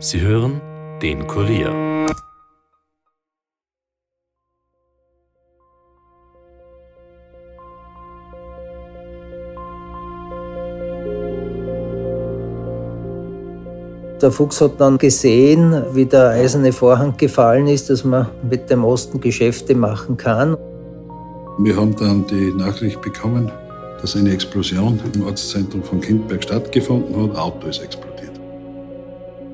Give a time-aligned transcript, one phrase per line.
[0.00, 0.60] Sie hören
[1.02, 1.72] den Kurier.
[14.22, 18.84] Der Fuchs hat dann gesehen, wie der eiserne Vorhang gefallen ist, dass man mit dem
[18.84, 20.56] Osten Geschäfte machen kann.
[21.58, 23.50] Wir haben dann die Nachricht bekommen,
[24.00, 27.30] dass eine Explosion im Ortszentrum von Kindberg stattgefunden hat.
[27.30, 28.17] Ein Auto ist explodiert.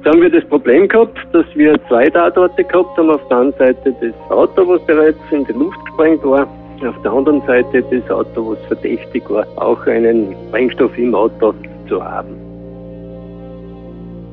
[0.05, 3.09] Da haben wir das Problem gehabt, dass wir zwei Tatorte gehabt haben.
[3.09, 6.47] Auf der einen Seite das Auto, was bereits in die Luft gesprengt war.
[6.87, 11.55] Auf der anderen Seite das Auto, was verdächtig war, auch einen Sprengstoff im Auto
[11.89, 12.37] zu haben.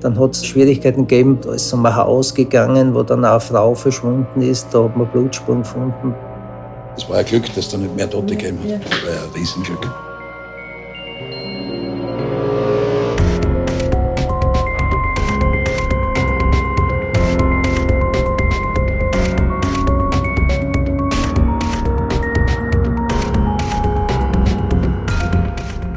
[0.01, 4.41] Dann hat es Schwierigkeiten gegeben, da ist ein Haus gegangen, wo dann eine Frau verschwunden
[4.41, 6.13] ist, da hat man Blutspuren gefunden.
[6.97, 8.81] Es war ein Glück, dass da nicht mehr Tote gegeben hat.
[8.83, 10.10] Das war ein Riesenglück.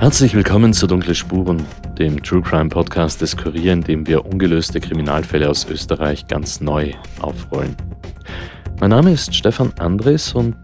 [0.04, 1.64] Herzlich willkommen zu Dunkle Spuren,
[1.98, 6.92] dem True Crime Podcast des Kurier, in dem wir ungelöste Kriminalfälle aus Österreich ganz neu
[7.22, 7.74] aufrollen.
[8.78, 10.54] Mein Name ist Stefan Andres und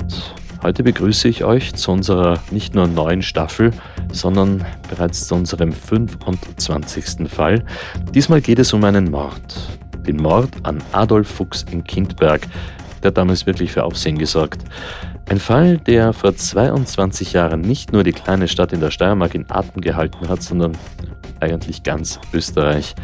[0.62, 3.70] heute begrüße ich euch zu unserer nicht nur neuen Staffel,
[4.12, 7.26] sondern bereits zu unserem 25.
[7.26, 7.64] Fall.
[8.14, 9.70] Diesmal geht es um einen Mord.
[10.06, 12.42] Den Mord an Adolf Fuchs in Kindberg.
[13.02, 14.62] Der hat damals wirklich für Aufsehen gesorgt.
[15.28, 19.50] Ein Fall, der vor 22 Jahren nicht nur die kleine Stadt in der Steiermark in
[19.50, 20.76] Atem gehalten hat, sondern
[21.40, 22.94] eigentlich ganz Österreich.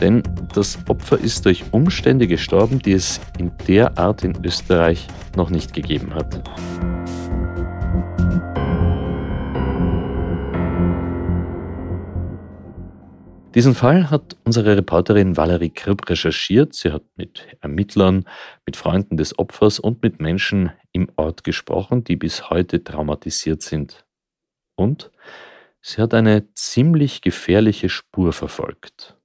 [0.00, 0.22] Denn
[0.54, 5.74] das Opfer ist durch Umstände gestorben, die es in der Art in Österreich noch nicht
[5.74, 6.40] gegeben hat.
[13.54, 16.72] Diesen Fall hat unsere Reporterin Valerie Kripp recherchiert.
[16.72, 18.24] Sie hat mit Ermittlern,
[18.64, 24.04] mit Freunden des Opfers und mit Menschen im Ort gesprochen, die bis heute traumatisiert sind.
[24.76, 25.10] Und
[25.82, 29.16] sie hat eine ziemlich gefährliche Spur verfolgt.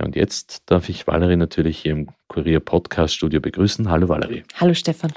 [0.00, 3.88] Ja, und jetzt darf ich Valerie natürlich hier im Kurier Podcast Studio begrüßen.
[3.88, 4.42] Hallo Valerie.
[4.56, 5.12] Hallo Stefan.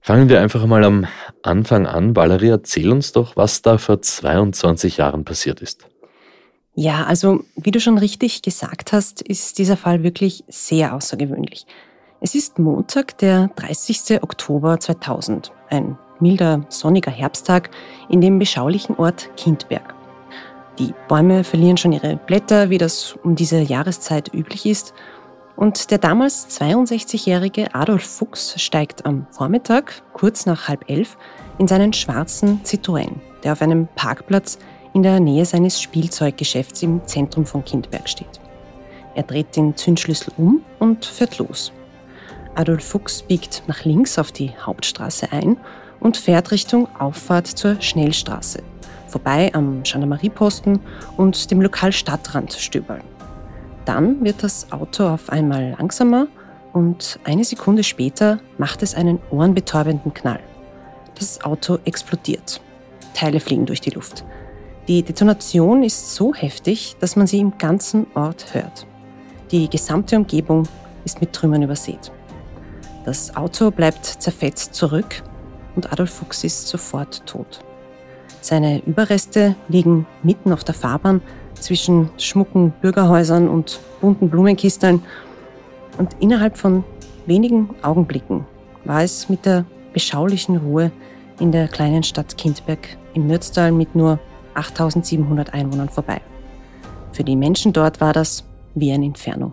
[0.00, 1.06] Fangen wir einfach mal am
[1.44, 2.16] Anfang an.
[2.16, 5.88] Valerie, erzähl uns doch, was da vor 22 Jahren passiert ist.
[6.80, 11.66] Ja, also wie du schon richtig gesagt hast, ist dieser Fall wirklich sehr außergewöhnlich.
[12.20, 14.22] Es ist Montag, der 30.
[14.22, 17.70] Oktober 2000, ein milder, sonniger Herbsttag
[18.08, 19.92] in dem beschaulichen Ort Kindberg.
[20.78, 24.94] Die Bäume verlieren schon ihre Blätter, wie das um diese Jahreszeit üblich ist.
[25.56, 31.18] Und der damals 62-jährige Adolf Fuchs steigt am Vormittag, kurz nach halb elf,
[31.58, 34.60] in seinen schwarzen Citroën, der auf einem Parkplatz
[34.94, 38.40] in der Nähe seines Spielzeuggeschäfts im Zentrum von Kindberg steht.
[39.14, 41.72] Er dreht den Zündschlüssel um und fährt los.
[42.54, 45.56] Adolf Fuchs biegt nach links auf die Hauptstraße ein
[46.00, 48.62] und fährt Richtung Auffahrt zur Schnellstraße,
[49.06, 50.80] vorbei am Gendarmerieposten
[51.16, 53.02] und dem Lokal Stadtrand stöbern.
[53.84, 56.28] Dann wird das Auto auf einmal langsamer
[56.72, 60.40] und eine Sekunde später macht es einen ohrenbetäubenden Knall.
[61.18, 62.60] Das Auto explodiert.
[63.14, 64.24] Teile fliegen durch die Luft.
[64.88, 68.86] Die Detonation ist so heftig, dass man sie im ganzen Ort hört.
[69.50, 70.66] Die gesamte Umgebung
[71.04, 72.10] ist mit Trümmern übersät.
[73.04, 75.22] Das Auto bleibt zerfetzt zurück
[75.76, 77.62] und Adolf Fuchs ist sofort tot.
[78.40, 81.20] Seine Überreste liegen mitten auf der Fahrbahn
[81.52, 85.02] zwischen schmucken Bürgerhäusern und bunten Blumenkisteln.
[85.98, 86.82] Und innerhalb von
[87.26, 88.46] wenigen Augenblicken
[88.86, 90.90] war es mit der beschaulichen Ruhe
[91.40, 94.18] in der kleinen Stadt Kindberg im Mürztal mit nur
[94.58, 96.20] 8700 Einwohnern vorbei.
[97.12, 99.52] Für die Menschen dort war das wie ein Inferno.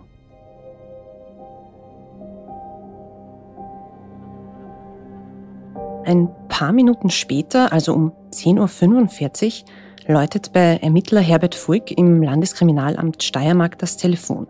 [6.04, 13.24] Ein paar Minuten später, also um 10.45 Uhr, läutet bei Ermittler Herbert Fuig im Landeskriminalamt
[13.24, 14.46] Steiermark das Telefon.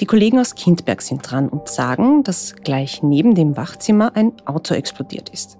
[0.00, 4.74] Die Kollegen aus Kindberg sind dran und sagen, dass gleich neben dem Wachzimmer ein Auto
[4.74, 5.58] explodiert ist.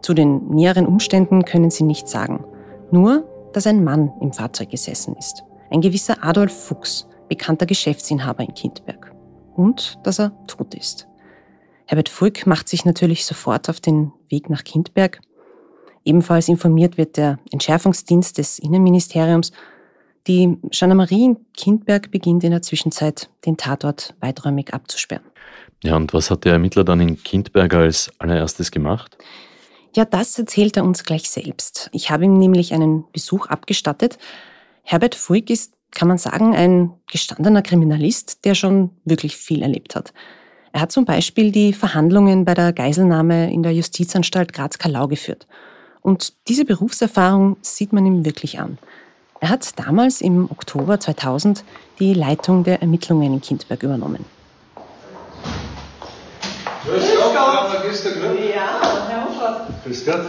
[0.00, 2.44] Zu den näheren Umständen können sie nichts sagen.
[2.90, 3.24] Nur,
[3.56, 5.42] dass ein Mann im Fahrzeug gesessen ist.
[5.70, 9.12] Ein gewisser Adolf Fuchs, bekannter Geschäftsinhaber in Kindberg.
[9.56, 11.06] Und dass er tot ist.
[11.86, 15.20] Herbert Fulk macht sich natürlich sofort auf den Weg nach Kindberg.
[16.04, 19.52] Ebenfalls informiert wird der Entschärfungsdienst des Innenministeriums.
[20.26, 25.24] Die Gendarmerie in Kindberg beginnt in der Zwischenzeit, den Tatort weiträumig abzusperren.
[25.82, 29.18] Ja, und was hat der Ermittler dann in Kindberg als allererstes gemacht?
[29.94, 31.88] Ja, das erzählt er uns gleich selbst.
[31.92, 34.18] Ich habe ihm nämlich einen Besuch abgestattet.
[34.82, 40.12] Herbert Fuig ist kann man sagen, ein gestandener Kriminalist, der schon wirklich viel erlebt hat.
[40.72, 45.46] Er hat zum Beispiel die Verhandlungen bei der Geiselnahme in der Justizanstalt Graz-Kalau geführt.
[46.02, 48.78] Und diese Berufserfahrung sieht man ihm wirklich an.
[49.40, 51.64] Er hat damals im Oktober 2000
[52.00, 54.24] die Leitung der Ermittlungen in Kindberg übernommen.
[56.84, 58.10] Grüß Gott, Magister.
[58.54, 58.83] Ja, Hofer.
[59.84, 60.20] Grüß Gott.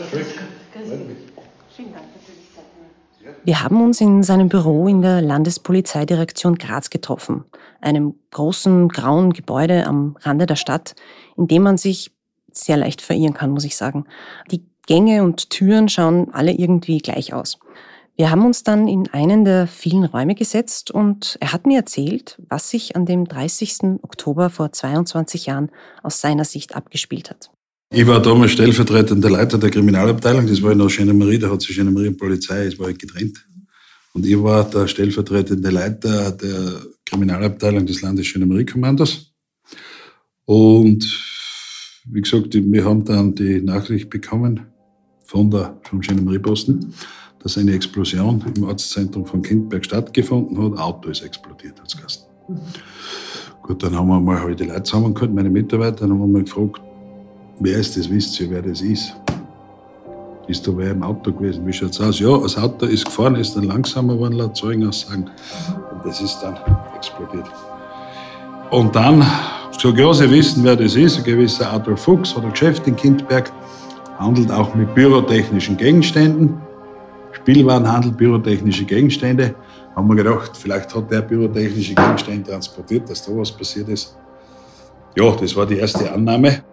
[3.44, 7.46] Wir haben uns in seinem Büro in der Landespolizeidirektion Graz getroffen,
[7.80, 10.96] einem großen grauen Gebäude am Rande der Stadt,
[11.38, 12.12] in dem man sich
[12.52, 14.06] sehr leicht verirren kann, muss ich sagen.
[14.52, 17.58] Die Gänge und Türen schauen alle irgendwie gleich aus.
[18.18, 22.42] Wir haben uns dann in einen der vielen Räume gesetzt und er hat mir erzählt,
[22.50, 24.00] was sich an dem 30.
[24.02, 25.72] Oktober vor 22 Jahren
[26.04, 27.52] aus seiner Sicht abgespielt hat.
[27.92, 31.76] Ich war damals stellvertretender Leiter der Kriminalabteilung, das war in der Genemarie, da hat sich
[31.76, 33.46] Genemarie und Polizei, es war halt getrennt.
[34.14, 39.34] Und ich war der stellvertretende Leiter der Kriminalabteilung des Landesgendarmeriekommandos.
[40.46, 41.06] Und
[42.06, 44.62] wie gesagt, wir haben dann die Nachricht bekommen
[45.26, 46.94] von der, vom Gendarmerieposten,
[47.40, 50.80] dass eine Explosion im Ortszentrum von Kindberg stattgefunden hat.
[50.80, 52.28] Auto ist explodiert, hat es
[53.64, 56.44] Gut, dann haben wir mal halt die Leute zusammengeholt, meine Mitarbeiter, dann haben wir mal
[56.44, 56.80] gefragt,
[57.60, 59.16] wer ist das, wisst ihr, wer das ist?
[60.48, 61.66] Ist da wer im Auto gewesen?
[61.66, 62.20] Wie schaut es aus?
[62.20, 65.30] Ja, das Auto ist gefahren, ist dann langsamer geworden, laut Zeugenaussagen.
[65.92, 66.58] Und das ist dann
[66.96, 67.50] explodiert.
[68.70, 69.26] Und dann,
[69.78, 73.52] so ja, Sie wissen, wer das ist, ein gewisser Adolf Fuchs, ein Geschäft in Kindberg,
[74.20, 76.62] handelt auch mit pyrotechnischen Gegenständen.
[77.32, 79.56] Spielwarenhandel, pyrotechnische Gegenstände.
[79.96, 84.16] Haben wir gedacht, vielleicht hat der pyrotechnische Gegenstände transportiert, dass da was passiert ist.
[85.16, 86.64] Ja, das war die erste Annahme.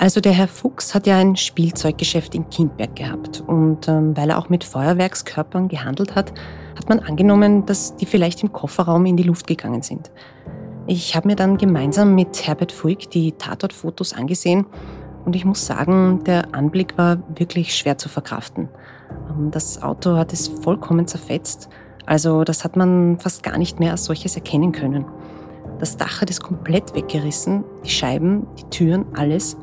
[0.00, 4.38] Also der Herr Fuchs hat ja ein Spielzeuggeschäft in Kindberg gehabt und ähm, weil er
[4.38, 6.32] auch mit Feuerwerkskörpern gehandelt hat,
[6.74, 10.10] hat man angenommen, dass die vielleicht im Kofferraum in die Luft gegangen sind.
[10.86, 14.64] Ich habe mir dann gemeinsam mit Herbert Fuig die Tatortfotos angesehen
[15.26, 18.70] und ich muss sagen, der Anblick war wirklich schwer zu verkraften.
[19.28, 21.68] Ähm, das Auto hat es vollkommen zerfetzt,
[22.06, 25.04] also das hat man fast gar nicht mehr als solches erkennen können.
[25.78, 29.58] Das Dach hat es komplett weggerissen, die Scheiben, die Türen, alles.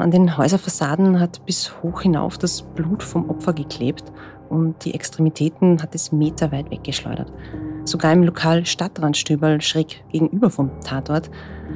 [0.00, 4.04] An den Häuserfassaden hat bis hoch hinauf das Blut vom Opfer geklebt
[4.48, 7.30] und die Extremitäten hat es meterweit weggeschleudert.
[7.84, 11.30] Sogar im Lokal Stadtrandstüberl schräg gegenüber vom Tatort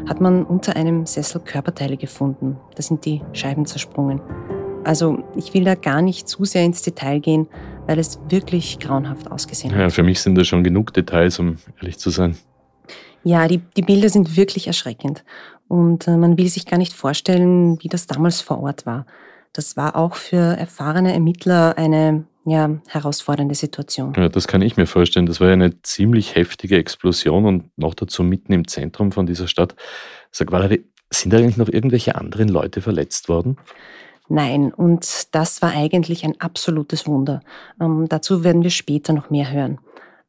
[0.09, 2.57] hat man unter einem Sessel Körperteile gefunden.
[2.75, 4.21] Da sind die Scheiben zersprungen.
[4.85, 7.47] Also ich will da gar nicht zu sehr ins Detail gehen,
[7.87, 9.81] weil es wirklich grauenhaft ausgesehen hat.
[9.81, 12.37] Ja, für mich sind da schon genug Details, um ehrlich zu sein.
[13.27, 15.25] Ja, die, die Bilder sind wirklich erschreckend.
[15.75, 19.07] Und äh, man will sich gar nicht vorstellen, wie das damals vor Ort war.
[19.53, 24.13] Das war auch für erfahrene Ermittler eine ja, herausfordernde Situation.
[24.17, 25.27] Ja, das kann ich mir vorstellen.
[25.27, 29.49] Das war ja eine ziemlich heftige Explosion und noch dazu mitten im Zentrum von dieser
[29.49, 29.75] Stadt.
[30.31, 33.57] Sag Valerie, sind da eigentlich noch irgendwelche anderen Leute verletzt worden?
[34.29, 37.41] Nein, und das war eigentlich ein absolutes Wunder.
[37.81, 39.79] Ähm, dazu werden wir später noch mehr hören.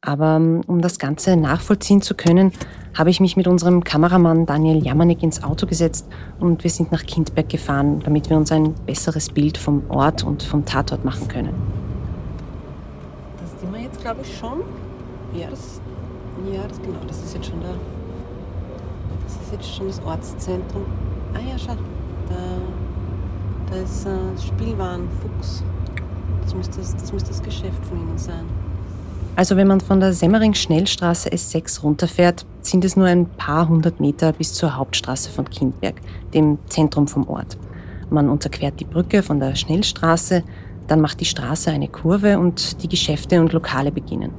[0.02, 2.52] Aber ähm, um das Ganze nachvollziehen zu können,
[2.94, 6.06] habe ich mich mit unserem Kameramann Daniel Jamanek ins Auto gesetzt
[6.38, 10.42] und wir sind nach Kindberg gefahren, damit wir uns ein besseres Bild vom Ort und
[10.42, 11.54] vom Tatort machen können.
[13.40, 14.60] Das sind wir jetzt, glaube ich, schon.
[15.34, 15.80] Ja, das,
[16.50, 17.74] ja, das genau, das ist jetzt schon der,
[19.24, 20.86] das ist jetzt schon das Ortszentrum.
[21.34, 21.74] Ah ja, schau,
[22.28, 22.36] da,
[23.70, 25.64] da ist äh, Spielwaren Fuchs.
[26.42, 28.46] Das müsste das, das müsste das Geschäft von ihnen sein.
[29.36, 34.32] Also wenn man von der Semmering-Schnellstraße S6 runterfährt, sind es nur ein paar hundert Meter
[34.32, 36.00] bis zur Hauptstraße von Kindberg,
[36.32, 37.58] dem Zentrum vom Ort.
[38.08, 40.42] Man unterquert die Brücke von der Schnellstraße,
[40.86, 44.30] dann macht die Straße eine Kurve und die Geschäfte und Lokale beginnen.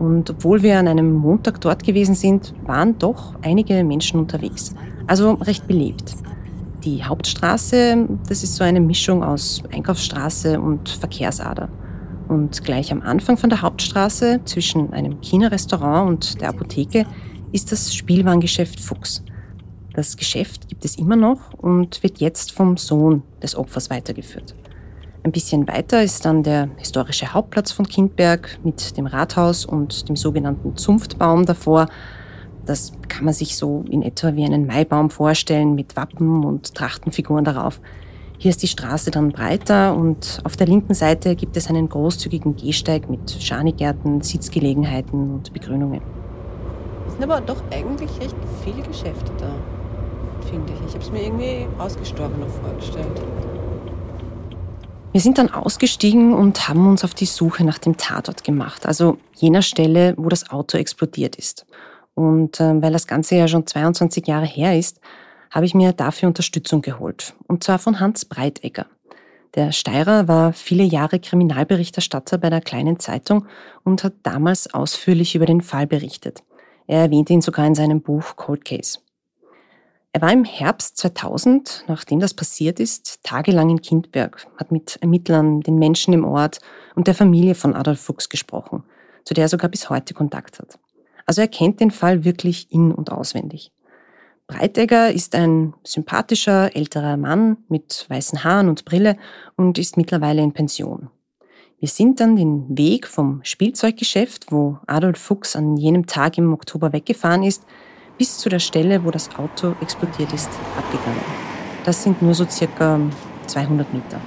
[0.00, 4.74] Und obwohl wir an einem Montag dort gewesen sind, waren doch einige Menschen unterwegs.
[5.06, 6.16] Also recht belebt.
[6.84, 11.68] Die Hauptstraße, das ist so eine Mischung aus Einkaufsstraße und Verkehrsader.
[12.28, 17.06] Und gleich am Anfang von der Hauptstraße, zwischen einem China-Restaurant und der Apotheke,
[17.52, 19.22] ist das Spielwarengeschäft Fuchs.
[19.94, 24.54] Das Geschäft gibt es immer noch und wird jetzt vom Sohn des Opfers weitergeführt.
[25.22, 30.14] Ein bisschen weiter ist dann der historische Hauptplatz von Kindberg mit dem Rathaus und dem
[30.14, 31.88] sogenannten Zunftbaum davor.
[32.64, 37.44] Das kann man sich so in etwa wie einen Maibaum vorstellen mit Wappen und Trachtenfiguren
[37.44, 37.80] darauf.
[38.38, 42.54] Hier ist die Straße dann breiter und auf der linken Seite gibt es einen großzügigen
[42.54, 46.02] Gehsteig mit Schanigärten, Sitzgelegenheiten und Begrünungen.
[47.06, 49.48] Es sind aber doch eigentlich recht viele Geschäfte da,
[50.50, 50.88] finde ich.
[50.88, 53.22] Ich habe es mir irgendwie ausgestorbener vorgestellt.
[55.12, 59.16] Wir sind dann ausgestiegen und haben uns auf die Suche nach dem Tatort gemacht, also
[59.34, 61.64] jener Stelle, wo das Auto explodiert ist.
[62.14, 65.00] Und äh, weil das Ganze ja schon 22 Jahre her ist,
[65.56, 67.34] habe ich mir dafür Unterstützung geholt.
[67.48, 68.84] Und zwar von Hans Breitegger.
[69.54, 73.46] Der Steirer war viele Jahre Kriminalberichterstatter bei der kleinen Zeitung
[73.82, 76.42] und hat damals ausführlich über den Fall berichtet.
[76.86, 78.98] Er erwähnte ihn sogar in seinem Buch Cold Case.
[80.12, 85.62] Er war im Herbst 2000, nachdem das passiert ist, tagelang in Kindberg, hat mit Ermittlern,
[85.62, 86.58] den Menschen im Ort
[86.96, 88.84] und der Familie von Adolf Fuchs gesprochen,
[89.24, 90.78] zu der er sogar bis heute Kontakt hat.
[91.24, 93.72] Also er kennt den Fall wirklich in- und auswendig.
[94.48, 99.16] Breitegger ist ein sympathischer älterer Mann mit weißen Haaren und Brille
[99.56, 101.10] und ist mittlerweile in Pension.
[101.80, 106.92] Wir sind dann den Weg vom Spielzeuggeschäft, wo Adolf Fuchs an jenem Tag im Oktober
[106.92, 107.64] weggefahren ist,
[108.18, 110.48] bis zu der Stelle, wo das Auto explodiert ist,
[110.78, 111.20] abgegangen.
[111.84, 113.00] Das sind nur so circa
[113.48, 114.20] 200 Meter.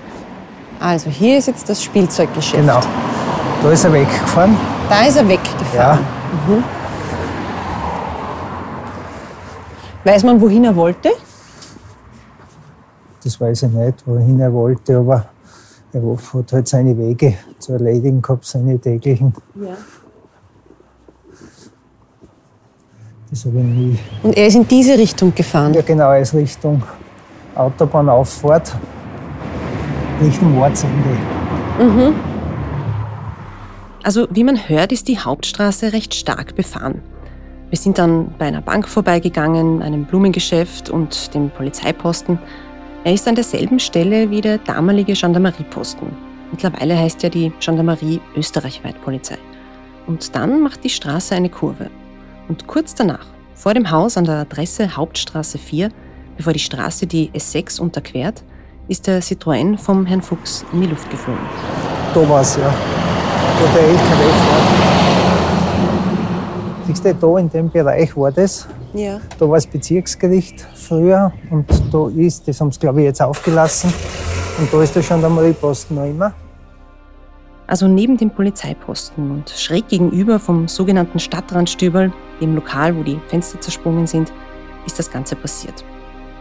[0.81, 2.61] Also hier ist jetzt das Spielzeuggeschäft.
[2.61, 2.81] Genau.
[3.63, 4.55] Da ist er weggefahren.
[4.89, 5.99] Da ist er weggefahren.
[5.99, 6.55] Ja.
[6.55, 6.78] Mhm.
[10.03, 11.11] Weiß man, wohin er wollte?
[13.23, 15.25] Das weiß ich nicht, wohin er wollte, aber
[15.91, 19.33] er hat halt seine Wege zu erledigen gehabt, seine täglichen.
[19.55, 19.75] Ja.
[23.29, 23.99] Das habe ich nie.
[24.23, 25.73] Und er ist in diese Richtung gefahren.
[25.73, 26.81] Ja, genau, er ist Richtung
[27.55, 28.75] Autobahnauffahrt,
[30.21, 31.17] Richtung Ortsende.
[34.03, 37.01] Also wie man hört, ist die Hauptstraße recht stark befahren.
[37.69, 42.39] Wir sind dann bei einer Bank vorbeigegangen, einem Blumengeschäft und dem Polizeiposten.
[43.03, 46.07] Er ist an derselben Stelle wie der damalige Gendarmerieposten.
[46.51, 49.37] Mittlerweile heißt ja die Gendarmerie österreichweit Polizei.
[50.07, 51.91] Und dann macht die Straße eine Kurve.
[52.47, 55.89] Und kurz danach, vor dem Haus an der Adresse Hauptstraße 4,
[56.37, 58.43] bevor die Straße die S6 unterquert,
[58.87, 61.45] ist der Citroën vom Herrn Fuchs in die Luft geflogen.
[62.15, 62.73] Da war es ja,
[63.59, 65.08] wo der LKW fährt.
[66.93, 68.67] Du, da in dem Bereich war das.
[68.93, 69.19] Ja.
[69.37, 73.93] Da war das Bezirksgericht früher und da ist, das haben sie glaube ich jetzt aufgelassen,
[74.59, 76.33] und da ist der Gendarmerieposten noch immer.
[77.67, 83.61] Also neben dem Polizeiposten und schräg gegenüber vom sogenannten Stadtrandstübel, dem Lokal, wo die Fenster
[83.61, 84.33] zersprungen sind,
[84.87, 85.85] ist das Ganze passiert.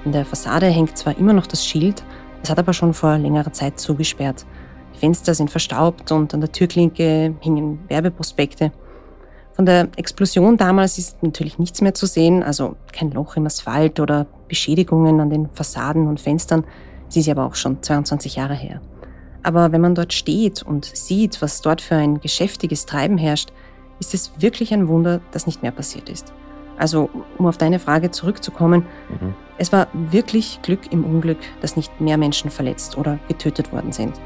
[0.07, 2.03] In der Fassade hängt zwar immer noch das Schild,
[2.43, 4.47] es hat aber schon vor längerer Zeit zugesperrt.
[4.95, 8.73] Die Fenster sind verstaubt und an der Türklinke hingen Werbeprospekte.
[9.59, 13.99] Von der Explosion damals ist natürlich nichts mehr zu sehen, also kein Loch im Asphalt
[13.99, 16.63] oder Beschädigungen an den Fassaden und Fenstern.
[17.09, 18.81] Sie ist ja aber auch schon 22 Jahre her.
[19.43, 23.53] Aber wenn man dort steht und sieht, was dort für ein geschäftiges Treiben herrscht,
[23.99, 26.33] ist es wirklich ein Wunder, dass nicht mehr passiert ist.
[26.77, 29.35] Also, um auf deine Frage zurückzukommen, Mhm.
[29.57, 34.21] es war wirklich Glück im Unglück, dass nicht mehr Menschen verletzt oder getötet worden sind.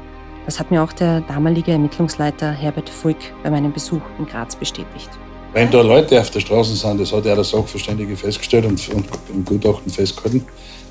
[0.45, 5.09] Das hat mir auch der damalige Ermittlungsleiter Herbert Fuig bei meinem Besuch in Graz bestätigt.
[5.53, 9.05] Wenn da Leute auf der Straße sind, das hat ja der Sachverständige festgestellt und, und
[9.31, 10.43] im Gutachten festgehalten,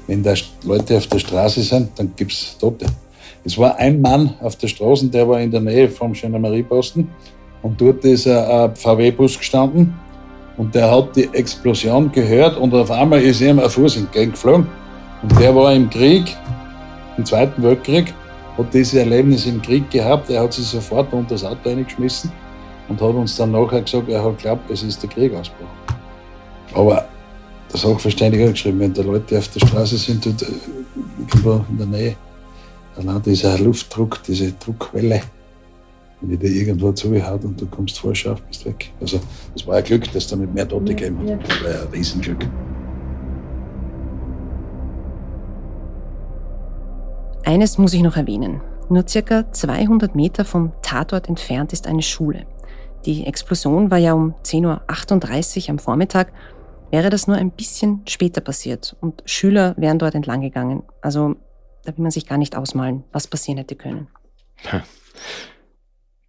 [0.06, 2.86] wenn da Leute auf der Straße sind, dann gibt es Tote.
[3.44, 7.08] Es war ein Mann auf der Straße, der war in der Nähe vom Gendarmerieposten
[7.62, 9.94] und dort ist ein, ein VW-Bus gestanden
[10.56, 14.68] und der hat die Explosion gehört und auf einmal ist ihm ein Fuß entgegengeflogen
[15.22, 16.36] und der war im Krieg,
[17.16, 18.14] im Zweiten Weltkrieg,
[18.56, 22.30] hat dieses Erlebnis im Krieg gehabt, er hat sich sofort unter das Auto reingeschmissen
[22.92, 25.70] und hat uns dann nachher gesagt, er hat geglaubt, es ist der Krieg ausgebrochen.
[26.74, 27.08] Aber
[27.72, 30.46] der Sachverständige hat geschrieben, wenn da Leute auf der Straße sind, dort, äh,
[31.18, 32.16] irgendwo in der Nähe,
[32.96, 35.22] dann dieser Luftdruck, diese Druckwelle,
[36.20, 38.90] wenn die dir irgendwo zuhaut und du kommst vor, scharf, bist weg.
[39.00, 39.18] Also,
[39.54, 41.48] das war ein Glück, dass da nicht mehr Tote gegeben hat.
[41.48, 42.46] Das war ja ein Riesenglück.
[47.44, 48.60] Eines muss ich noch erwähnen.
[48.90, 52.44] Nur circa 200 Meter vom Tatort entfernt ist eine Schule.
[53.04, 56.32] Die Explosion war ja um 10.38 Uhr am Vormittag.
[56.90, 60.82] Wäre das nur ein bisschen später passiert und Schüler wären dort entlang gegangen.
[61.00, 61.36] Also
[61.84, 64.08] da will man sich gar nicht ausmalen, was passieren hätte können.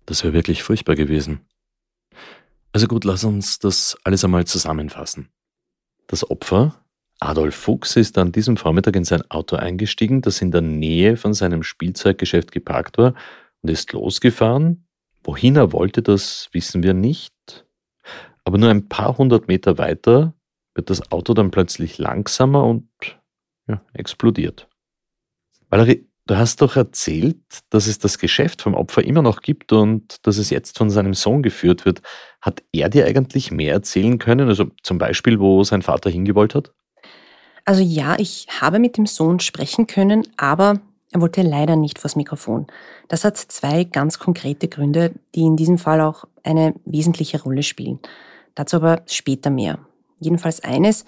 [0.06, 1.42] Das wäre wirklich furchtbar gewesen.
[2.72, 5.30] Also gut, lass uns das alles einmal zusammenfassen.
[6.08, 6.84] Das Opfer,
[7.20, 11.34] Adolf Fuchs, ist an diesem Vormittag in sein Auto eingestiegen, das in der Nähe von
[11.34, 13.14] seinem Spielzeuggeschäft geparkt war,
[13.62, 14.88] und ist losgefahren.
[15.24, 17.34] Wohin er wollte, das wissen wir nicht.
[18.44, 20.34] Aber nur ein paar hundert Meter weiter
[20.76, 22.90] wird das Auto dann plötzlich langsamer und
[23.68, 24.68] ja, explodiert.
[25.70, 27.40] Valerie, du hast doch erzählt,
[27.70, 31.14] dass es das Geschäft vom Opfer immer noch gibt und dass es jetzt von seinem
[31.14, 32.02] Sohn geführt wird.
[32.42, 34.50] Hat er dir eigentlich mehr erzählen können?
[34.50, 36.74] Also zum Beispiel, wo sein Vater hingewollt hat?
[37.66, 40.82] Also ja, ich habe mit dem Sohn sprechen können, aber
[41.14, 42.66] Er wollte leider nicht vors Mikrofon.
[43.08, 48.00] Das hat zwei ganz konkrete Gründe, die in diesem Fall auch eine wesentliche Rolle spielen.
[48.56, 49.78] Dazu aber später mehr.
[50.20, 51.06] Jedenfalls eines,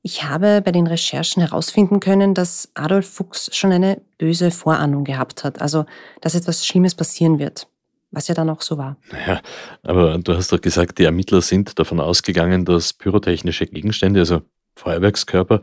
[0.00, 5.44] ich habe bei den Recherchen herausfinden können, dass Adolf Fuchs schon eine böse Vorahnung gehabt
[5.44, 5.84] hat, also
[6.22, 7.68] dass etwas Schlimmes passieren wird,
[8.10, 8.96] was ja dann auch so war.
[9.12, 9.42] Naja,
[9.82, 14.40] aber du hast doch gesagt, die Ermittler sind davon ausgegangen, dass pyrotechnische Gegenstände, also
[14.82, 15.62] Feuerwerkskörper,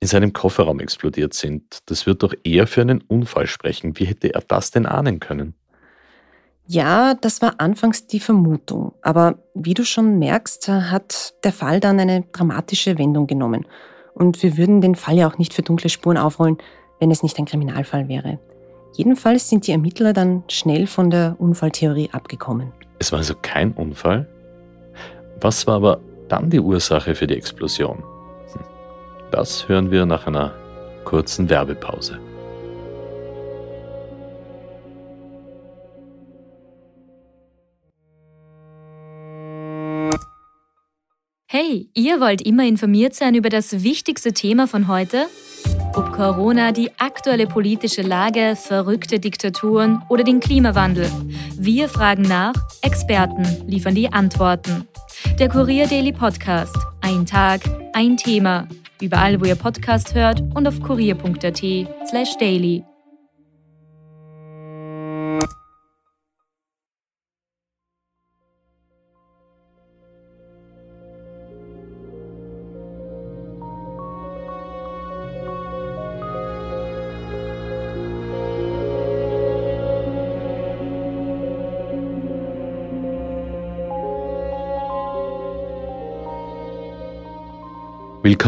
[0.00, 1.78] in seinem Kofferraum explodiert sind.
[1.86, 3.98] Das wird doch eher für einen Unfall sprechen.
[3.98, 5.54] Wie hätte er das denn ahnen können?
[6.66, 8.92] Ja, das war anfangs die Vermutung.
[9.02, 13.66] Aber wie du schon merkst, hat der Fall dann eine dramatische Wendung genommen.
[14.14, 16.58] Und wir würden den Fall ja auch nicht für dunkle Spuren aufrollen,
[17.00, 18.38] wenn es nicht ein Kriminalfall wäre.
[18.94, 22.72] Jedenfalls sind die Ermittler dann schnell von der Unfalltheorie abgekommen.
[22.98, 24.28] Es war also kein Unfall?
[25.40, 28.02] Was war aber dann die Ursache für die Explosion?
[29.30, 30.54] Das hören wir nach einer
[31.04, 32.18] kurzen Werbepause.
[41.50, 45.26] Hey, ihr wollt immer informiert sein über das wichtigste Thema von heute?
[45.94, 51.10] Ob Corona, die aktuelle politische Lage, verrückte Diktaturen oder den Klimawandel.
[51.58, 54.86] Wir fragen nach, Experten liefern die Antworten.
[55.38, 56.76] Der Kurier Daily Podcast.
[57.00, 57.62] Ein Tag,
[57.94, 58.68] ein Thema.
[59.00, 62.84] Überall, wo ihr Podcast hört und auf kurier.at/slash daily.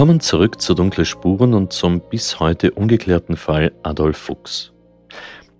[0.00, 4.72] Willkommen zurück zu Dunkle Spuren und zum bis heute ungeklärten Fall Adolf Fuchs.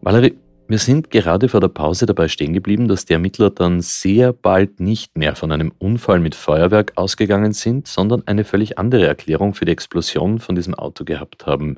[0.01, 4.33] Valerie, wir sind gerade vor der Pause dabei stehen geblieben, dass die Ermittler dann sehr
[4.33, 9.53] bald nicht mehr von einem Unfall mit Feuerwerk ausgegangen sind, sondern eine völlig andere Erklärung
[9.53, 11.77] für die Explosion von diesem Auto gehabt haben.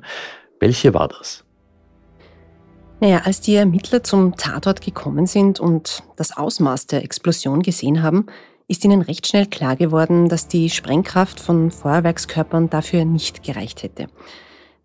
[0.61, 1.43] Welche war das?
[3.01, 8.27] Naja, als die Ermittler zum Tatort gekommen sind und das Ausmaß der Explosion gesehen haben,
[8.73, 14.07] ist ihnen recht schnell klar geworden, dass die Sprengkraft von Feuerwerkskörpern dafür nicht gereicht hätte.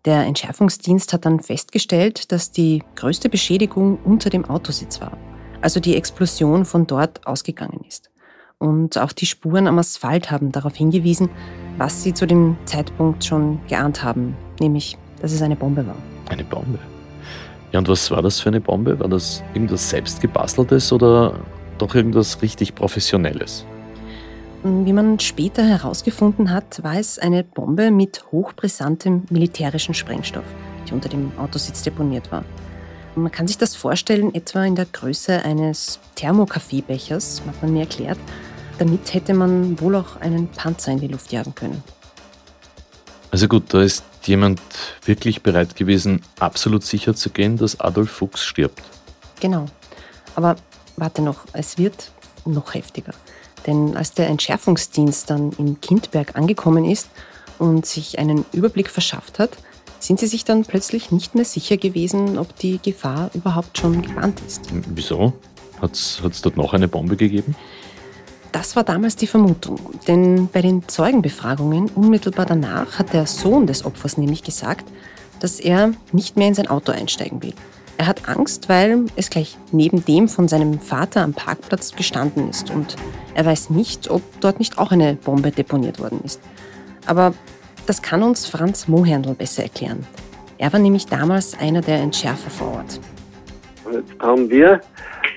[0.05, 5.17] Der Entschärfungsdienst hat dann festgestellt, dass die größte Beschädigung unter dem Autositz war,
[5.61, 8.11] also die Explosion von dort ausgegangen ist.
[8.59, 11.27] Und auch die Spuren am Asphalt haben darauf hingewiesen,
[11.79, 15.95] was sie zu dem Zeitpunkt schon geahnt haben, nämlich, dass es eine Bombe war.
[16.29, 16.77] Eine Bombe?
[17.71, 18.99] Ja, und was war das für eine Bombe?
[18.99, 21.33] War das irgendwas selbstgebasteltes oder
[21.79, 23.65] doch irgendwas richtig Professionelles.
[24.61, 30.43] Wie man später herausgefunden hat, war es eine Bombe mit hochbrisantem militärischen Sprengstoff,
[30.85, 32.43] die unter dem Autositz deponiert war.
[33.15, 38.19] Man kann sich das vorstellen, etwa in der Größe eines Thermokaffeebechers, hat man mir erklärt.
[38.79, 41.81] Damit hätte man wohl auch einen Panzer in die Luft jagen können.
[43.31, 44.59] Also gut, da ist jemand
[45.05, 48.81] wirklich bereit gewesen, absolut sicher zu gehen, dass Adolf Fuchs stirbt.
[49.39, 49.67] Genau.
[50.35, 50.57] Aber
[50.97, 52.11] warte noch, es wird
[52.45, 53.13] noch heftiger.
[53.67, 57.09] Denn als der Entschärfungsdienst dann in Kindberg angekommen ist
[57.57, 59.57] und sich einen Überblick verschafft hat,
[59.99, 64.41] sind sie sich dann plötzlich nicht mehr sicher gewesen, ob die Gefahr überhaupt schon gebannt
[64.47, 64.61] ist.
[64.71, 65.33] Wieso?
[65.81, 67.55] Hat es dort noch eine Bombe gegeben?
[68.51, 73.85] Das war damals die Vermutung, denn bei den Zeugenbefragungen unmittelbar danach hat der Sohn des
[73.85, 74.85] Opfers nämlich gesagt,
[75.39, 77.53] dass er nicht mehr in sein Auto einsteigen will.
[77.97, 82.71] Er hat Angst, weil es gleich neben dem von seinem Vater am Parkplatz gestanden ist
[82.71, 82.95] und
[83.39, 86.41] er weiß nicht, ob dort nicht auch eine Bombe deponiert worden ist.
[87.07, 87.33] Aber
[87.87, 90.05] das kann uns Franz Moherndl besser erklären.
[90.57, 92.99] Er war nämlich damals einer der Entschärfer vor Ort.
[93.93, 94.81] Jetzt haben wir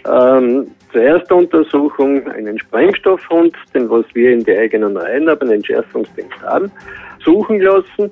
[0.04, 5.52] ähm, zur ersten Untersuchung einen Sprengstoffhund, den was wir in die eigenen Reihen, aber einen
[5.52, 6.72] Entschärfungsdienst haben,
[7.24, 8.10] suchen lassen.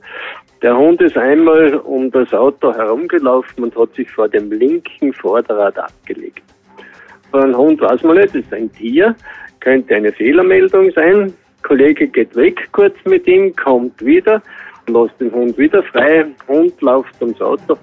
[0.63, 5.77] Der Hund ist einmal um das Auto herumgelaufen und hat sich vor dem linken Vorderrad
[5.77, 6.45] abgelegt.
[7.33, 9.17] Einem Hund weiß man nicht, das ist ein Tier,
[9.61, 11.33] könnte eine Fehlermeldung sein.
[11.63, 14.43] Kollege geht weg kurz mit ihm, kommt wieder,
[14.87, 17.77] lässt den Hund wieder frei, Hund läuft ums Auto,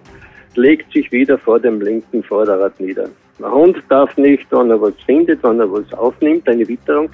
[0.55, 3.09] legt sich wieder vor dem linken Vorderrad nieder.
[3.39, 7.09] Der Hund darf nicht, wenn er was findet, wenn er was aufnimmt, eine Witterung,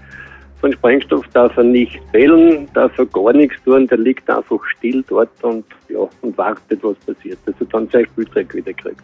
[0.64, 5.04] von Sprengstoff darf er nicht bellen, darf er gar nichts tun, der liegt einfach still
[5.10, 7.38] dort und, ja, und wartet, was passiert.
[7.46, 9.04] Also dann sein Spielzeug wieder kriegt.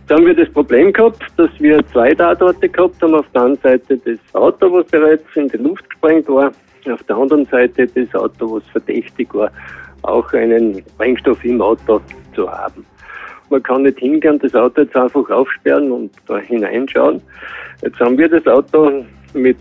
[0.00, 3.14] Jetzt haben wir das Problem gehabt, dass wir zwei Tatorte gehabt haben.
[3.14, 6.52] Auf der einen Seite das Auto, was bereits in die Luft gesprengt war.
[6.90, 9.50] Auf der anderen Seite das Auto, was verdächtig war,
[10.02, 12.00] auch einen Sprengstoff im Auto
[12.34, 12.84] zu haben.
[13.50, 17.20] man kann nicht hingehen, das Auto jetzt einfach aufsperren und da hineinschauen.
[17.82, 19.04] Jetzt haben wir das Auto
[19.34, 19.58] mit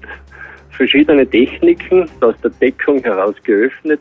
[0.71, 3.99] verschiedenen Techniken aus der Deckung heraus geöffnet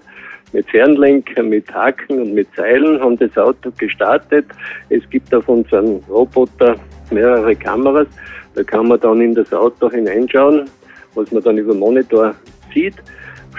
[0.52, 4.46] mit Fernlenker, mit Haken und mit Seilen, haben das Auto gestartet.
[4.88, 6.76] Es gibt auf unserem Roboter
[7.10, 8.08] mehrere Kameras.
[8.54, 10.68] Da kann man dann in das Auto hineinschauen,
[11.14, 12.34] was man dann über Monitor
[12.72, 12.94] sieht.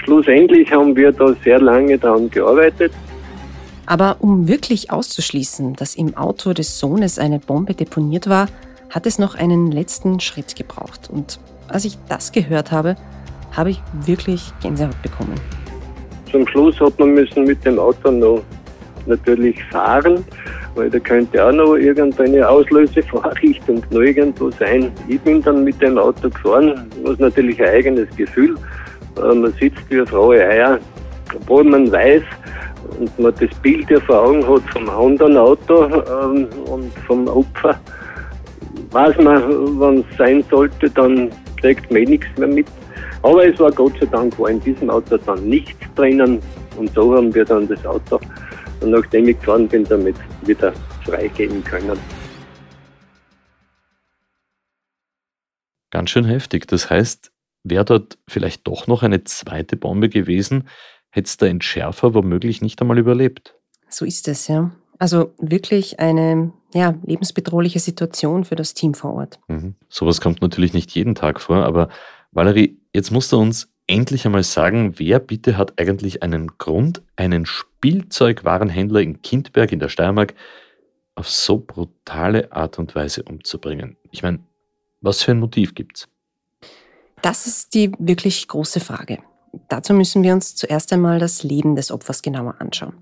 [0.03, 2.91] Schlussendlich haben wir da sehr lange daran gearbeitet.
[3.85, 8.47] Aber um wirklich auszuschließen, dass im Auto des Sohnes eine Bombe deponiert war,
[8.89, 11.09] hat es noch einen letzten Schritt gebraucht.
[11.11, 12.95] Und als ich das gehört habe,
[13.55, 15.35] habe ich wirklich Gänsehaut bekommen.
[16.31, 18.41] Zum Schluss hat man müssen mit dem Auto noch
[19.05, 20.23] natürlich fahren,
[20.75, 24.91] weil da könnte auch noch irgendeine Auslösevorrichtung noch irgendwo sein.
[25.07, 28.55] Ich bin dann mit dem Auto gefahren, was natürlich ein eigenes Gefühl.
[29.17, 30.79] Äh, man sitzt wie eine frohe Eier,
[31.35, 32.23] obwohl man weiß
[32.99, 37.79] und man das Bild ja vor Augen hat vom anderen Auto ähm, und vom Opfer.
[38.91, 39.43] Weiß man,
[39.79, 41.29] wann es sein sollte, dann
[41.61, 42.67] kriegt man eh nichts mehr mit.
[43.21, 46.41] Aber es war Gott sei Dank war in diesem Auto dann nichts drinnen
[46.77, 48.19] und so haben wir dann das Auto,
[48.81, 50.73] und nachdem ich gefahren bin, damit wieder
[51.03, 51.99] freigeben können.
[55.91, 56.67] Ganz schön heftig.
[56.67, 57.31] Das heißt,
[57.63, 60.67] wäre dort vielleicht doch noch eine zweite Bombe gewesen,
[61.09, 63.55] hätte es der Entschärfer womöglich nicht einmal überlebt.
[63.89, 64.71] So ist es, ja.
[64.99, 69.39] Also wirklich eine ja, lebensbedrohliche Situation für das Team vor Ort.
[69.47, 69.75] Mhm.
[69.87, 71.89] Sowas kommt natürlich nicht jeden Tag vor, aber
[72.31, 77.45] Valerie, jetzt musst du uns endlich einmal sagen, wer bitte hat eigentlich einen Grund, einen
[77.45, 80.35] Spielzeugwarenhändler in Kindberg in der Steiermark
[81.15, 83.97] auf so brutale Art und Weise umzubringen?
[84.11, 84.39] Ich meine,
[85.01, 86.07] was für ein Motiv gibt's?
[87.21, 89.19] Das ist die wirklich große Frage.
[89.67, 92.93] Dazu müssen wir uns zuerst einmal das Leben des Opfers genauer anschauen.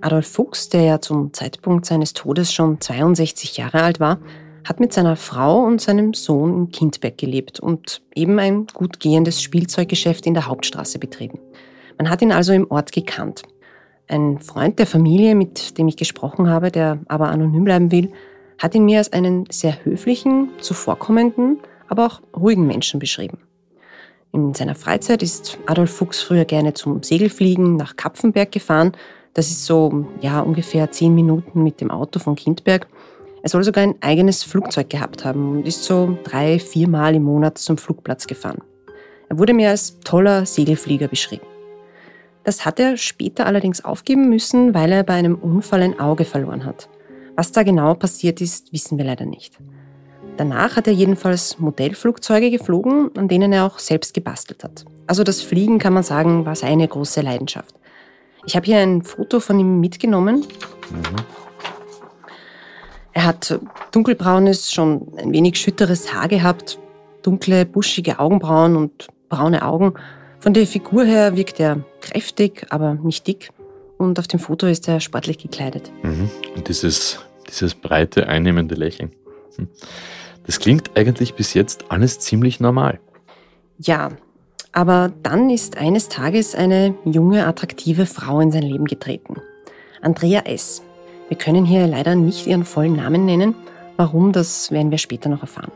[0.00, 4.18] Adolf Fuchs, der ja zum Zeitpunkt seines Todes schon 62 Jahre alt war,
[4.64, 9.42] hat mit seiner Frau und seinem Sohn in Kindberg gelebt und eben ein gut gehendes
[9.42, 11.38] Spielzeuggeschäft in der Hauptstraße betrieben.
[11.98, 13.42] Man hat ihn also im Ort gekannt.
[14.08, 18.12] Ein Freund der Familie, mit dem ich gesprochen habe, der aber anonym bleiben will,
[18.58, 23.38] hat ihn mir als einen sehr höflichen, zuvorkommenden, aber auch ruhigen Menschen beschrieben.
[24.32, 28.92] In seiner Freizeit ist Adolf Fuchs früher gerne zum Segelfliegen nach Kapfenberg gefahren.
[29.34, 32.86] Das ist so ja, ungefähr zehn Minuten mit dem Auto von Kindberg.
[33.42, 37.58] Er soll sogar ein eigenes Flugzeug gehabt haben und ist so drei, viermal im Monat
[37.58, 38.62] zum Flugplatz gefahren.
[39.28, 41.46] Er wurde mir als toller Segelflieger beschrieben.
[42.44, 46.64] Das hat er später allerdings aufgeben müssen, weil er bei einem Unfall ein Auge verloren
[46.64, 46.88] hat.
[47.36, 49.58] Was da genau passiert ist, wissen wir leider nicht.
[50.36, 54.84] Danach hat er jedenfalls Modellflugzeuge geflogen, an denen er auch selbst gebastelt hat.
[55.06, 57.74] Also das Fliegen, kann man sagen, war seine große Leidenschaft.
[58.46, 60.46] Ich habe hier ein Foto von ihm mitgenommen.
[60.90, 61.41] Mhm.
[63.12, 63.58] Er hat
[63.92, 66.78] dunkelbraunes, schon ein wenig schütteres Haar gehabt,
[67.22, 69.94] dunkle, buschige Augenbrauen und braune Augen.
[70.38, 73.50] Von der Figur her wirkt er kräftig, aber nicht dick.
[73.98, 75.92] Und auf dem Foto ist er sportlich gekleidet.
[76.02, 76.30] Mhm.
[76.56, 79.12] Und dieses, dieses breite, einnehmende Lächeln.
[79.56, 79.68] Hm.
[80.44, 82.98] Das klingt eigentlich bis jetzt alles ziemlich normal.
[83.78, 84.10] Ja,
[84.72, 89.36] aber dann ist eines Tages eine junge, attraktive Frau in sein Leben getreten.
[90.00, 90.82] Andrea S.
[91.32, 93.54] Wir können hier leider nicht ihren vollen Namen nennen.
[93.96, 95.72] Warum, das werden wir später noch erfahren.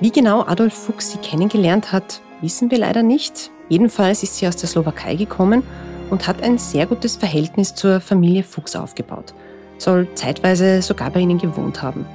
[0.00, 3.50] Wie genau Adolf Fuchs sie kennengelernt hat, wissen wir leider nicht.
[3.68, 5.64] Jedenfalls ist sie aus der Slowakei gekommen
[6.08, 9.34] und hat ein sehr gutes Verhältnis zur Familie Fuchs aufgebaut.
[9.76, 12.06] Soll zeitweise sogar bei ihnen gewohnt haben.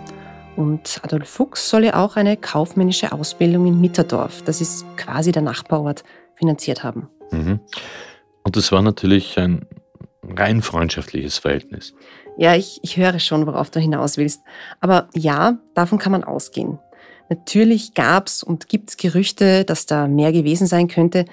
[0.56, 5.44] Und Adolf Fuchs soll ja auch eine kaufmännische Ausbildung in Mitterdorf, das ist quasi der
[5.44, 7.10] Nachbarort, finanziert haben.
[7.30, 7.60] Mhm.
[8.42, 9.68] Und es war natürlich ein
[10.24, 11.94] rein freundschaftliches Verhältnis.
[12.38, 14.42] Ja, ich, ich höre schon, worauf du hinaus willst.
[14.82, 16.80] Aber ja, davon kann man ausgehen.
[17.30, 21.26] Natürlich gab es und gibt es Gerüchte, dass da mehr gewesen sein könnte.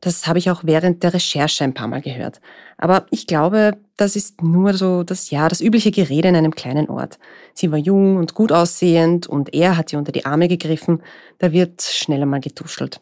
[0.00, 2.40] Das habe ich auch während der Recherche ein paar Mal gehört.
[2.76, 6.88] Aber ich glaube, das ist nur so das ja, das übliche Gerede in einem kleinen
[6.88, 7.18] Ort.
[7.54, 11.02] Sie war jung und gut aussehend und er hat ihr unter die Arme gegriffen.
[11.38, 13.00] Da wird schneller mal getuschelt.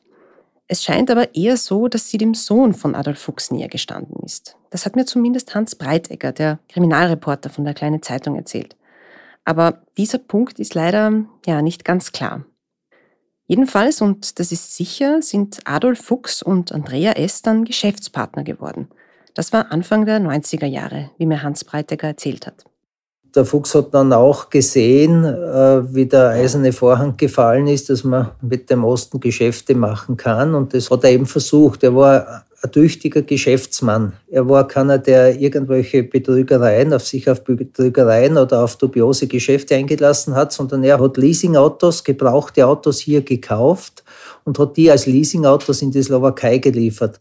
[0.68, 4.56] Es scheint aber eher so, dass sie dem Sohn von Adolf Fuchs näher gestanden ist.
[4.76, 8.76] Das hat mir zumindest Hans Breitegger, der Kriminalreporter von der Kleinen Zeitung, erzählt.
[9.46, 12.44] Aber dieser Punkt ist leider ja nicht ganz klar.
[13.46, 17.40] Jedenfalls, und das ist sicher, sind Adolf Fuchs und Andrea S.
[17.40, 18.88] dann Geschäftspartner geworden.
[19.32, 22.64] Das war Anfang der 90er Jahre, wie mir Hans Breitegger erzählt hat.
[23.34, 28.32] Der Fuchs hat dann auch gesehen, äh, wie der eiserne Vorhang gefallen ist, dass man
[28.42, 30.54] mit dem Osten Geschäfte machen kann.
[30.54, 31.82] Und das hat er eben versucht.
[31.82, 34.12] Er war ein tüchtiger Geschäftsmann.
[34.28, 40.34] Er war keiner, der irgendwelche Betrügereien, auf sich auf Betrügereien oder auf dubiose Geschäfte eingelassen
[40.34, 44.04] hat, sondern er hat Leasingautos, gebrauchte Autos hier gekauft
[44.44, 47.20] und hat die als Leasingautos in die Slowakei geliefert.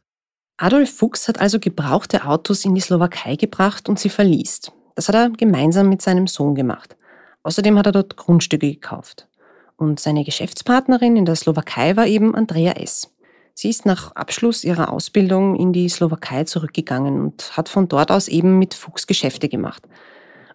[0.58, 4.71] Adolf Fuchs hat also gebrauchte Autos in die Slowakei gebracht und sie verliest.
[4.95, 6.95] Das hat er gemeinsam mit seinem Sohn gemacht.
[7.43, 9.27] Außerdem hat er dort Grundstücke gekauft.
[9.77, 13.10] Und seine Geschäftspartnerin in der Slowakei war eben Andrea S.
[13.57, 18.27] Sie ist nach Abschluss ihrer Ausbildung in die Slowakei zurückgegangen und hat von dort aus
[18.27, 19.81] eben mit Fuchs Geschäfte gemacht.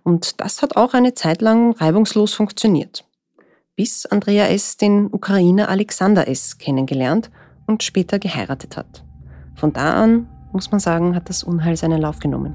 [0.03, 3.07] Und das hat auch eine Zeit lang reibungslos funktioniert.
[3.75, 4.77] Bis Andrea S.
[4.77, 6.59] den Ukrainer Alexander S.
[6.59, 7.31] kennengelernt
[7.67, 9.03] und später geheiratet hat.
[9.55, 12.55] Von da an, muss man sagen, hat das Unheil seinen Lauf genommen.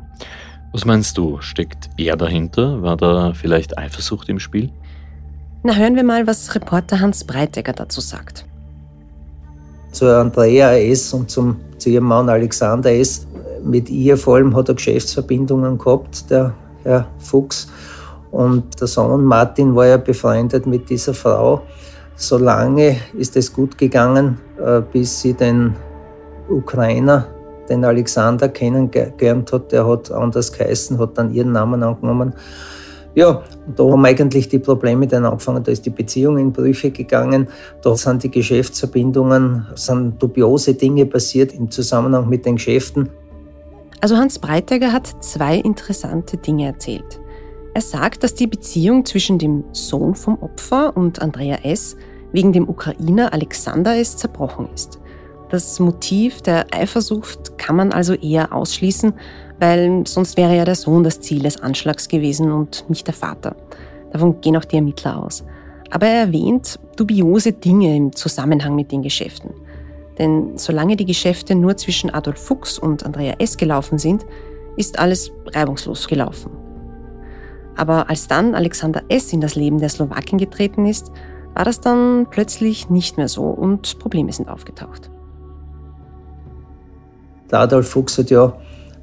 [0.74, 2.84] Was meinst du, steckt er dahinter?
[2.84, 4.72] War da vielleicht Eifersucht im Spiel?
[5.64, 8.46] Na, hören wir mal, was Reporter Hans Breitegger dazu sagt.
[9.96, 11.14] Zu Andrea S.
[11.14, 13.26] und zum, zu ihrem Mann Alexander S.
[13.64, 16.54] Mit ihr vor allem hat er Geschäftsverbindungen gehabt, der
[16.84, 17.70] Herr Fuchs.
[18.30, 21.62] Und der Sohn Martin war ja befreundet mit dieser Frau.
[22.18, 25.74] So lange ist es gut gegangen, äh, bis sie den
[26.50, 27.28] Ukrainer,
[27.70, 29.72] den Alexander, kennengelernt hat.
[29.72, 32.34] Der hat anders geheißen, hat dann ihren Namen angenommen.
[33.16, 33.44] Ja,
[33.76, 35.64] da haben eigentlich die Probleme dann angefangen.
[35.64, 37.48] Da ist die Beziehung in Brüche gegangen.
[37.82, 43.10] Da sind die Geschäftsverbindungen, sind dubiose Dinge passiert im Zusammenhang mit den Geschäften.
[44.02, 47.22] Also Hans Breitegger hat zwei interessante Dinge erzählt.
[47.74, 51.96] Er sagt, dass die Beziehung zwischen dem Sohn vom Opfer und Andrea S.
[52.34, 54.18] wegen dem Ukrainer Alexander S.
[54.18, 55.00] zerbrochen ist.
[55.56, 59.14] Das Motiv der Eifersucht kann man also eher ausschließen,
[59.58, 63.56] weil sonst wäre ja der Sohn das Ziel des Anschlags gewesen und nicht der Vater.
[64.12, 65.46] Davon gehen auch die Ermittler aus.
[65.92, 69.52] Aber er erwähnt dubiose Dinge im Zusammenhang mit den Geschäften.
[70.20, 73.56] Denn solange die Geschäfte nur zwischen Adolf Fuchs und Andrea S.
[73.56, 74.26] gelaufen sind,
[74.76, 76.52] ist alles reibungslos gelaufen.
[77.78, 79.32] Aber als dann Alexander S.
[79.32, 81.14] in das Leben der Slowakin getreten ist,
[81.54, 85.10] war das dann plötzlich nicht mehr so und Probleme sind aufgetaucht.
[87.52, 88.54] Der Adolf Fuchs hat ja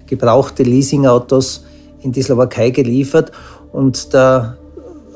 [0.06, 1.64] gebrauchte Leasingautos
[2.02, 3.32] in die Slowakei geliefert
[3.72, 4.56] und der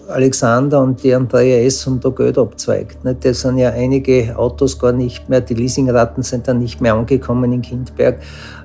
[0.08, 1.84] Alexander und die Andrea S.
[1.84, 2.98] haben da Geld abzweigt.
[3.02, 7.52] Da sind ja einige Autos gar nicht mehr, die Leasingraten sind dann nicht mehr angekommen
[7.52, 8.20] in Kindberg.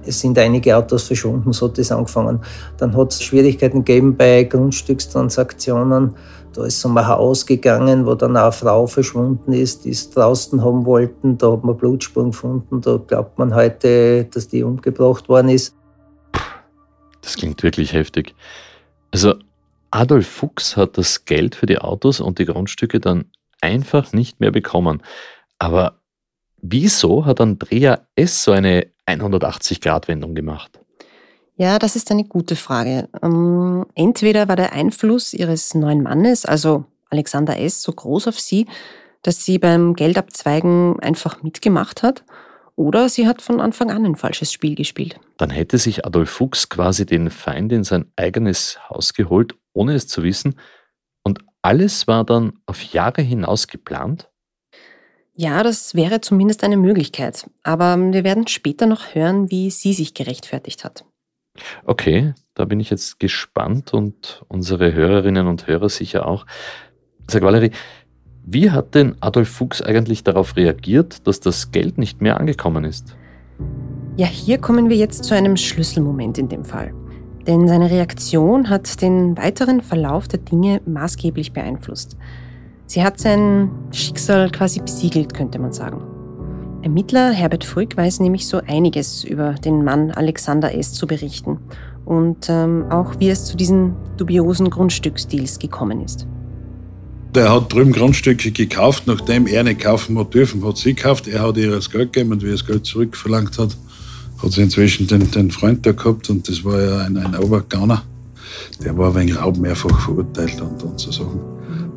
[0.05, 2.41] Es sind einige Autos verschwunden, so hat das angefangen.
[2.77, 6.13] Dann hat es Schwierigkeiten gegeben bei Grundstückstransaktionen.
[6.53, 10.63] Da ist um ein Haus gegangen, wo dann eine Frau verschwunden ist, die es draußen
[10.63, 11.37] haben wollten.
[11.37, 12.81] Da hat man Blutspuren gefunden.
[12.81, 15.75] Da glaubt man heute, dass die umgebracht worden ist.
[17.21, 18.35] Das klingt wirklich heftig.
[19.11, 19.35] Also
[19.91, 23.25] Adolf Fuchs hat das Geld für die Autos und die Grundstücke dann
[23.61, 25.03] einfach nicht mehr bekommen.
[25.59, 25.99] Aber
[26.61, 28.43] wieso hat Andrea S.
[28.43, 30.79] so eine 180-Grad-Wendung gemacht?
[31.61, 33.07] Ja, das ist eine gute Frage.
[33.21, 38.65] Ähm, entweder war der Einfluss ihres neuen Mannes, also Alexander S., so groß auf sie,
[39.21, 42.23] dass sie beim Geldabzweigen einfach mitgemacht hat,
[42.75, 45.19] oder sie hat von Anfang an ein falsches Spiel gespielt.
[45.37, 50.07] Dann hätte sich Adolf Fuchs quasi den Feind in sein eigenes Haus geholt, ohne es
[50.07, 50.55] zu wissen,
[51.21, 54.31] und alles war dann auf Jahre hinaus geplant?
[55.35, 60.15] Ja, das wäre zumindest eine Möglichkeit, aber wir werden später noch hören, wie sie sich
[60.15, 61.05] gerechtfertigt hat.
[61.85, 66.45] Okay, da bin ich jetzt gespannt und unsere Hörerinnen und Hörer sicher auch.
[67.27, 67.71] Sag Valerie,
[68.43, 73.15] wie hat denn Adolf Fuchs eigentlich darauf reagiert, dass das Geld nicht mehr angekommen ist?
[74.17, 76.93] Ja, hier kommen wir jetzt zu einem Schlüsselmoment in dem Fall.
[77.47, 82.17] Denn seine Reaktion hat den weiteren Verlauf der Dinge maßgeblich beeinflusst.
[82.85, 86.10] Sie hat sein Schicksal quasi besiegelt, könnte man sagen.
[86.83, 90.93] Ermittler Herbert Frück weiß nämlich so einiges über den Mann Alexander S.
[90.93, 91.59] zu berichten
[92.05, 96.25] und ähm, auch wie es zu diesen dubiosen Grundstücksdeals gekommen ist.
[97.35, 101.27] Der hat drüben Grundstücke gekauft, nachdem er nicht kaufen hat dürfen, hat sie gekauft.
[101.27, 103.77] Er hat ihr das Geld gegeben und wie er das Geld zurückverlangt hat,
[104.41, 108.01] hat sie inzwischen den, den Freund da gehabt und das war ja ein, ein Obergauner.
[108.83, 111.39] Der war wegen Raub mehrfach verurteilt und, und so Sachen.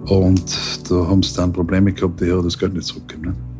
[0.05, 3.31] Und da haben sie dann Probleme gehabt, die hat das Geld nicht zurückgegeben.
[3.31, 3.54] Ne?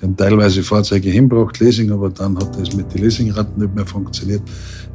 [0.00, 3.84] Sie haben teilweise Fahrzeuge hinbracht, Leasing, aber dann hat das mit den Leasingraten nicht mehr
[3.84, 4.40] funktioniert.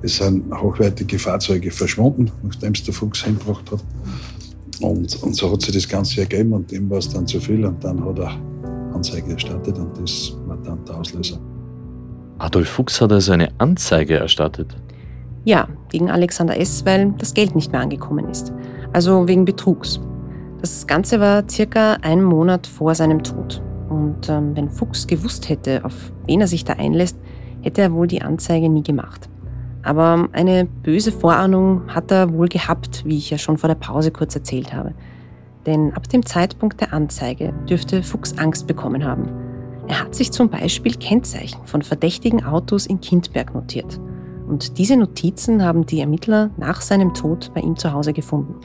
[0.01, 3.83] Es sind hochwertige Fahrzeuge verschwunden, nachdem es der Fuchs hingebracht hat.
[4.81, 7.63] Und, und so hat sich das Ganze ergeben und dem war es dann zu viel
[7.65, 8.31] und dann hat er
[8.95, 11.37] Anzeige erstattet und das war dann der Auslöser.
[12.39, 14.75] Adolf Fuchs hat also eine Anzeige erstattet?
[15.43, 18.51] Ja, gegen Alexander S., weil das Geld nicht mehr angekommen ist.
[18.91, 19.99] Also wegen Betrugs.
[20.61, 23.61] Das Ganze war circa einen Monat vor seinem Tod.
[23.95, 27.17] Und ähm, wenn Fuchs gewusst hätte, auf wen er sich da einlässt,
[27.61, 29.29] hätte er wohl die Anzeige nie gemacht.
[29.83, 34.11] Aber eine böse Vorahnung hat er wohl gehabt, wie ich ja schon vor der Pause
[34.11, 34.93] kurz erzählt habe.
[35.65, 39.29] Denn ab dem Zeitpunkt der Anzeige dürfte Fuchs Angst bekommen haben.
[39.87, 44.01] Er hat sich zum Beispiel Kennzeichen von verdächtigen Autos in Kindberg notiert.
[44.45, 48.55] Und diese Notizen haben die Ermittler nach seinem Tod bei ihm zu Hause gefunden.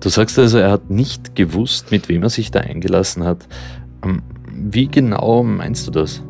[0.00, 3.46] Du sagst also, er hat nicht gewusst, mit wem er sich da eingelassen hat.
[4.58, 6.22] Wie genau meinst du das?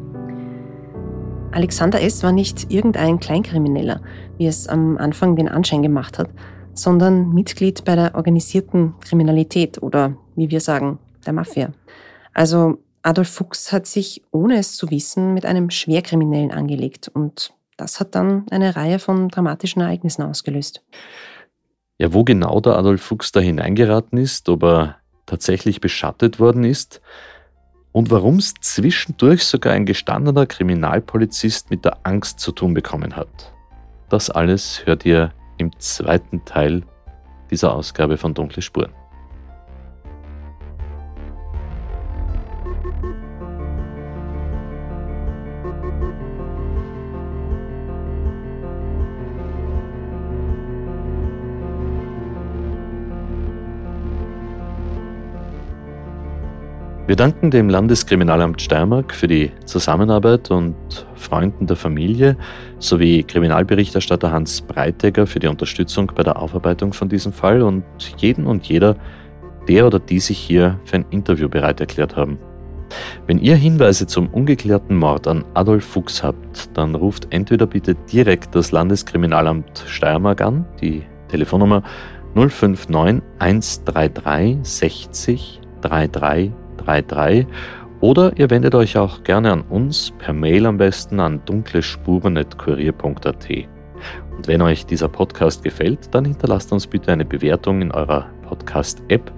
[1.53, 2.23] Alexander S.
[2.23, 4.03] war nicht irgendein Kleinkrimineller,
[4.37, 6.29] wie es am Anfang den Anschein gemacht hat,
[6.75, 11.73] sondern Mitglied bei der organisierten Kriminalität oder, wie wir sagen, der Mafia.
[12.35, 18.01] Also Adolf Fuchs hat sich, ohne es zu wissen, mit einem Schwerkriminellen angelegt und das
[18.01, 20.83] hat dann eine Reihe von dramatischen Ereignissen ausgelöst.
[21.99, 27.01] Ja, wo genau der Adolf Fuchs da hineingeraten ist, ob er tatsächlich beschattet worden ist
[27.97, 33.55] und warum es zwischendurch sogar ein gestandener Kriminalpolizist mit der Angst zu tun bekommen hat.
[34.11, 36.83] Das alles hört ihr im zweiten Teil
[37.51, 38.93] dieser Ausgabe von Dunkle Spuren.
[57.07, 60.75] Wir danken dem Landeskriminalamt Steiermark für die Zusammenarbeit und
[61.15, 62.37] Freunden der Familie
[62.81, 67.85] sowie Kriminalberichterstatter Hans Breitegger für die Unterstützung bei der Aufarbeitung von diesem Fall und
[68.17, 68.97] jeden und jeder,
[69.69, 72.41] der oder die sich hier für ein Interview bereit erklärt haben.
[73.29, 78.53] Wenn ihr Hinweise zum ungeklärten Mord an Adolf Fuchs habt, dann ruft entweder bitte direkt
[78.57, 81.85] das Landeskriminalamt Steiermark an, die Telefonnummer
[82.35, 87.47] 059 133 60 33 33
[88.01, 93.49] oder ihr wendet euch auch gerne an uns per Mail am besten an dunklespuren.kurier.at.
[94.37, 99.33] Und wenn euch dieser Podcast gefällt, dann hinterlasst uns bitte eine Bewertung in eurer Podcast-App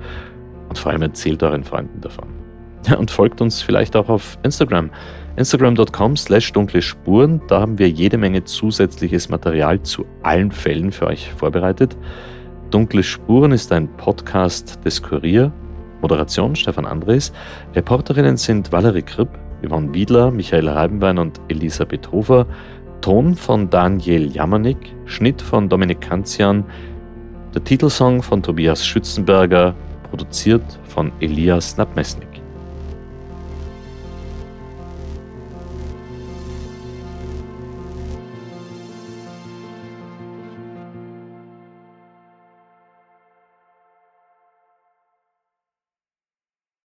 [0.69, 2.29] und vor allem erzählt euren Freunden davon.
[2.99, 4.91] Und folgt uns vielleicht auch auf Instagram.
[5.37, 7.41] Instagram.com slash dunkle Spuren.
[7.49, 11.97] Da haben wir jede Menge zusätzliches Material zu allen Fällen für euch vorbereitet.
[12.71, 15.53] Dunkle Spuren ist ein Podcast des Kurier
[16.01, 17.33] Moderation Stefan Andres.
[17.75, 19.29] Reporterinnen sind Valerie Kripp,
[19.67, 22.47] Yvonne Wiedler, Michael Reibenwein und Elisabeth Hofer.
[23.01, 26.65] Ton von Daniel Jamanik, Schnitt von Dominik Kanzian,
[27.55, 29.75] der Titelsong von Tobias Schützenberger,
[30.11, 32.28] produziert von Elias Nabmesnik.